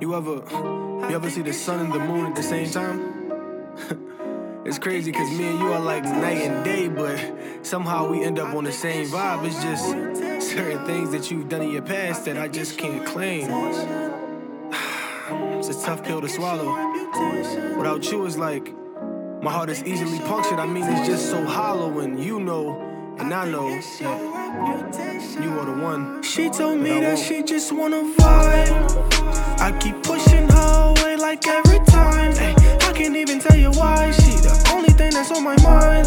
[0.00, 0.42] You ever,
[1.08, 3.30] you ever see the sun and the moon at the same time?
[4.64, 7.16] it's crazy because me and you are like night and day, but
[7.62, 9.46] somehow we end up on the same vibe.
[9.46, 13.50] It's just certain things that you've done in your past that I just can't claim.
[15.56, 16.74] It's a tough pill to swallow.
[17.78, 18.70] Without you, it's like
[19.42, 20.58] my heart is easily punctured.
[20.58, 25.64] I mean, it's just so hollow, and you know, and I know that you are
[25.64, 26.22] the one.
[26.22, 29.13] She told me I that she just wanna vibe.
[29.64, 32.34] I keep pushing her away like every time.
[32.36, 34.10] Ay, I can't even tell you why.
[34.10, 36.04] She the only thing that's on my mind.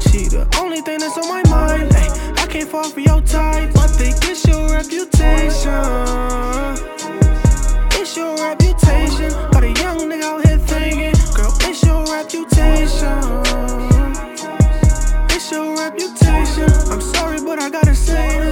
[0.00, 1.92] She the only thing that's on my mind.
[1.92, 3.76] Ay, I can't fall for your type.
[3.76, 5.74] I think it's your reputation.
[7.98, 9.32] It's your reputation.
[9.50, 13.18] Got a young nigga out here thinking, girl, it's your reputation.
[15.34, 16.70] It's your reputation.
[16.92, 18.51] I'm sorry, but I gotta say this.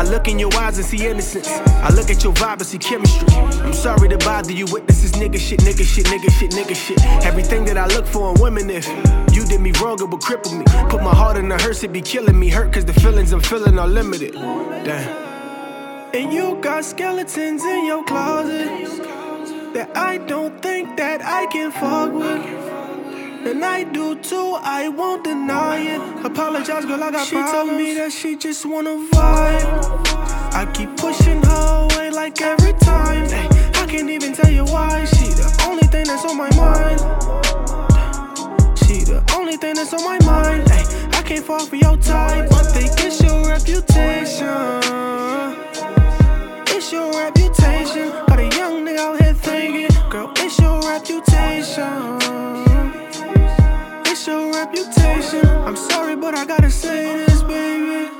[0.00, 1.46] I look in your eyes and see innocence.
[1.46, 3.28] I look at your vibe and see chemistry.
[3.36, 6.74] I'm sorry to bother you with this is nigga shit, nigga shit, nigga shit, nigga
[6.74, 7.04] shit.
[7.22, 8.88] Everything that I look for in women, if
[9.30, 10.64] you did me wrong, it would cripple me.
[10.88, 12.48] Put my heart in the hearse, it be killing me.
[12.48, 14.32] Hurt cause the feelings I'm feeling are limited.
[14.32, 16.14] Damn.
[16.14, 18.68] And you got skeletons in your closet
[19.74, 22.79] that I don't think that I can fuck with.
[23.42, 26.24] And I do too, I won't deny it.
[26.26, 27.50] Apologize, girl, I got she problems.
[27.50, 30.00] She told me that she just wanna vibe.
[30.52, 33.24] I keep pushing her away like every time.
[33.30, 35.06] Ay, I can't even tell you why.
[35.06, 37.00] She the only thing that's on my mind.
[38.78, 40.70] She the only thing that's on my mind.
[40.70, 40.84] Ay,
[41.18, 42.50] I can't fall for your type.
[54.80, 55.46] Reputation.
[55.46, 58.10] I'm sorry, but I gotta say this, baby.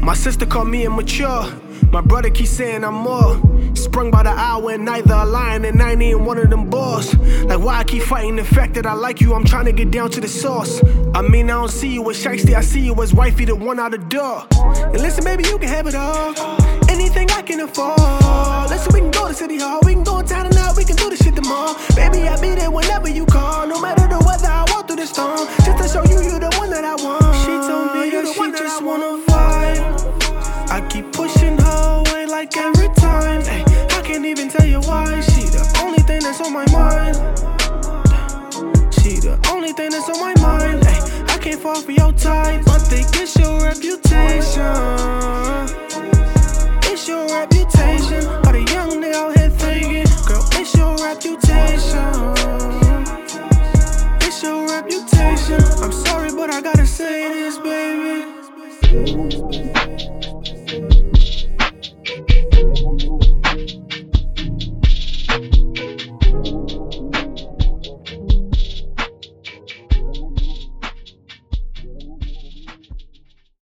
[0.00, 1.52] My sister called me immature.
[1.90, 3.40] My brother keeps saying I'm more.
[3.74, 6.68] Sprung by the hour and neither a lion and I ain't even one of them
[6.68, 7.14] boys.
[7.44, 9.90] Like why I keep fighting the fact that I like you, I'm trying to get
[9.90, 10.82] down to the source.
[11.14, 13.78] I mean I don't see you as shiesty, I see you as wifey, the one
[13.78, 14.46] out the door.
[14.52, 16.34] And listen, baby, you can have it all.
[16.90, 18.70] Anything I can afford.
[18.70, 19.94] Listen, we can go to City Hall, we
[25.98, 27.34] show you, you the one that I want.
[27.42, 30.70] She told me you that just wanna vibe.
[30.70, 33.42] I keep pushing her away like every time.
[33.46, 35.20] Ay, I can't even tell you why.
[35.20, 37.16] She the only thing that's on my mind.
[38.94, 40.86] She the only thing that's on my mind.
[40.86, 42.68] Ay, I can't fall for your type.
[42.68, 44.87] I think it's your reputation.
[55.88, 58.28] I'm sorry, but I gotta say this, baby.